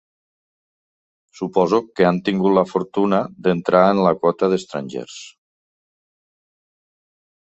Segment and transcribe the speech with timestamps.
[1.41, 5.21] Suposo que han tingut la fortuna d'entrar en la quota d'estrangers.